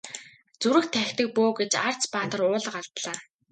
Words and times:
Зүрх 0.61 0.85
тахидаг 0.93 1.29
бөө 1.35 1.51
гэж 1.59 1.71
Арц 1.87 2.03
баатар 2.13 2.39
уулга 2.45 2.77
алдлаа. 2.81 3.17